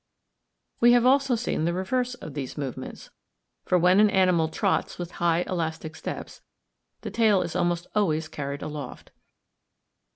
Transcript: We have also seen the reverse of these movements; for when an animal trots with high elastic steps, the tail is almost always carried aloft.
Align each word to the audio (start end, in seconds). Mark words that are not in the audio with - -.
We 0.79 0.93
have 0.93 1.05
also 1.05 1.35
seen 1.35 1.65
the 1.65 1.73
reverse 1.75 2.15
of 2.15 2.33
these 2.33 2.57
movements; 2.57 3.11
for 3.65 3.77
when 3.77 3.99
an 3.99 4.09
animal 4.09 4.47
trots 4.49 4.97
with 4.97 5.11
high 5.21 5.43
elastic 5.45 5.95
steps, 5.95 6.41
the 7.01 7.11
tail 7.11 7.43
is 7.43 7.55
almost 7.55 7.85
always 7.93 8.27
carried 8.27 8.63
aloft. 8.63 9.11